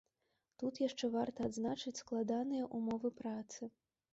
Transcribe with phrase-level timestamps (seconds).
[0.61, 3.61] Тут яшчэ варта адзначыць складаныя ўмовы працы.